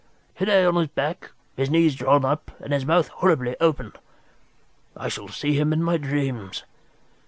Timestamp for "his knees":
1.55-1.93